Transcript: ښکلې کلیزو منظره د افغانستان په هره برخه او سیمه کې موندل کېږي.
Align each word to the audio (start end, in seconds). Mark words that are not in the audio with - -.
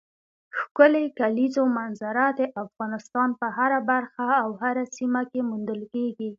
ښکلې 0.59 1.03
کلیزو 1.19 1.63
منظره 1.77 2.25
د 2.39 2.41
افغانستان 2.63 3.29
په 3.39 3.47
هره 3.57 3.79
برخه 3.91 4.27
او 4.43 4.49
سیمه 4.97 5.21
کې 5.31 5.39
موندل 5.49 5.81
کېږي. 5.93 6.29